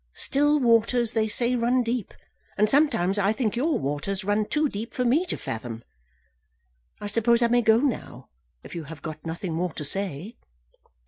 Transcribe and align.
Still 0.15 0.59
waters, 0.59 1.11
they 1.11 1.27
say, 1.27 1.53
run 1.55 1.83
deep; 1.83 2.15
and 2.57 2.67
sometimes 2.67 3.19
I 3.19 3.31
think 3.31 3.55
your 3.55 3.77
waters 3.77 4.23
run 4.23 4.45
too 4.47 4.67
deep 4.67 4.95
for 4.95 5.05
me 5.05 5.25
to 5.27 5.37
fathom. 5.37 5.83
I 6.99 7.05
suppose 7.05 7.43
I 7.43 7.47
may 7.49 7.61
go 7.61 7.77
now, 7.77 8.29
if 8.63 8.73
you 8.73 8.85
have 8.85 9.03
got 9.03 9.23
nothing 9.23 9.53
more 9.53 9.73
to 9.73 9.85
say?" 9.85 10.37